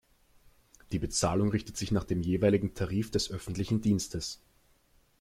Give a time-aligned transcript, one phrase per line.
[0.91, 4.41] Die Bezahlung richtet sich nach dem jeweiligen Tarif des öffentlichen Dienstes.